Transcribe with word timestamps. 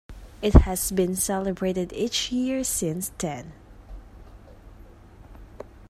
It 0.41 0.55
has 0.55 0.91
been 0.91 1.15
celebrated 1.15 1.93
each 1.93 2.31
year 2.31 2.63
since 2.63 3.11
then. 3.19 3.53